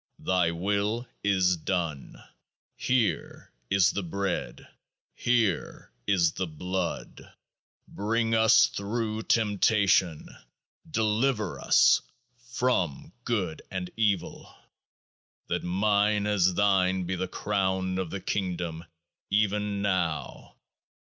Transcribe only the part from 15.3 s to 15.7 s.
That